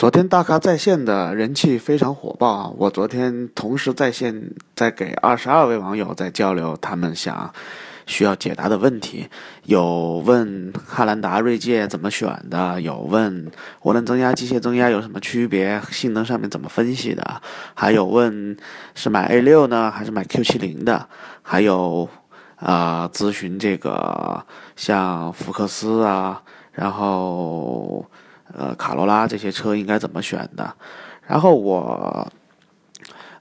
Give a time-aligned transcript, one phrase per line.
[0.00, 2.72] 昨天大咖在线的人气非常火爆啊！
[2.78, 7.52] 我昨天同时在线在给二十二位网友在交流，他们想
[8.06, 9.28] 需要解答的问题，
[9.64, 13.52] 有问汉兰达、锐界怎么选的，有问
[13.82, 17.42] 涡轮增压、机械增压有什么区别，性能上面怎么分析的，
[17.74, 18.56] 还有问
[18.94, 21.06] 是买 A 六呢还是买 Q 七零的，
[21.42, 22.08] 还有
[22.56, 24.46] 啊咨询这个
[24.76, 26.42] 像福克斯啊，
[26.72, 28.06] 然后。
[28.52, 30.74] 呃，卡罗拉这些车应该怎么选的？
[31.26, 32.30] 然后我，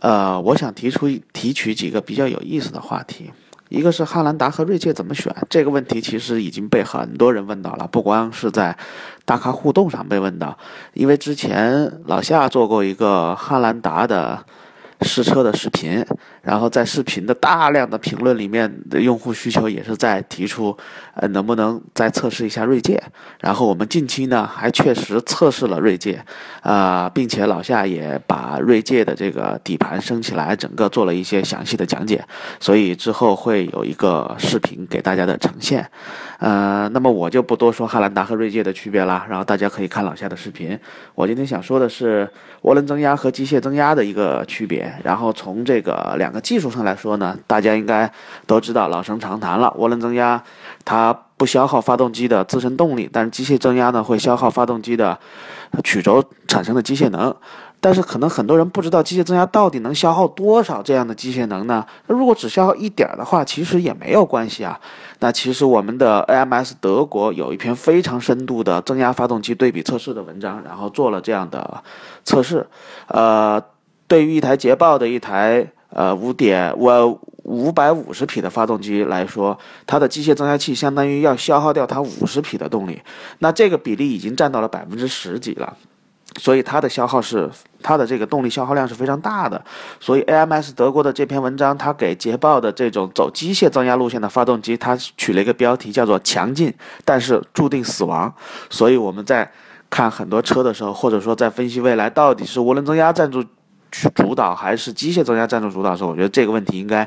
[0.00, 3.30] 呃，我想提出提取几个比较有意思的话题。
[3.68, 8.76] 一个是汉兰达和锐界怎么选这个问题，其实已经被很多人问到了，不光是在
[9.24, 10.58] 大咖互动上被问到，
[10.92, 14.44] 因为之前老夏做过一个汉兰达的。
[15.04, 16.06] 试车的视频，
[16.42, 20.76] 然后在视频的大量的评论里面的用户需求也是在提出，
[21.14, 23.00] 呃，能不能再测试一下锐界？
[23.40, 26.22] 然后我们近期呢还确实测试了锐界，
[26.62, 32.24] 啊，并且老夏也把锐界的这个底盘升起来，整个做了一些详细的讲解，
[32.58, 35.88] 所以之后会有一个视频给大家的呈现，
[36.38, 40.78] 呃，那么我就不多说汉兰达和锐界的区别了，然后大家可以看老夏的视频。
[41.14, 42.28] 我今天想说的是
[42.62, 44.92] 涡轮增压和机械增压的一个区别。
[45.04, 48.10] 然后从这个两个技术上来说呢，大家应该
[48.46, 49.74] 都知道老生常谈了。
[49.78, 50.42] 涡轮增压
[50.84, 55.18] 它不消耗发动机的自身动力，但是机械增压呢会消耗发动机的
[55.84, 57.34] 曲轴产生的机械能。
[57.80, 61.84] 但是可能很多人不知道机械增压到底能消耗多少这样的机械能呢？
[62.06, 64.78] 那如果只消耗一点的话，其实也没有关系啊。
[65.18, 71.82] 那其实我们的 AMS 德国有一篇非常深度的增压发动机对比测试的文章，然后做了这样的
[72.24, 72.66] 测试，
[73.08, 73.60] 呃。
[74.08, 83.00] 对于一台捷豹的一台呃五点我五百五十匹的发动机来说，它的机械增压器相当于要消耗掉它五十匹的动力，
[83.40, 85.76] 那这个比例已经占到了百分之十几了，
[86.38, 87.50] 所以它的消耗是
[87.82, 89.60] 它的这个动力消耗量是非常大的。
[89.98, 96.72] 所以 AMS 德国的这篇文章，它给捷豹的这种走机械增压路线的发动机，它取了一个标题叫做“强劲
[97.04, 98.32] 但是注定死亡”。
[98.70, 99.50] 所以我们在
[99.90, 103.44] 看很多车的时候，或者说在分析未来到底是涡轮增压占住。
[103.92, 107.06] 去主导还是机械增压占住主导的时候，我觉得这个问题应该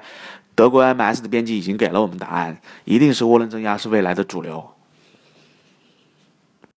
[0.53, 4.63] 德国 MS 的编辑已经给了我们答案，一定是涡轮增压是未来的主流。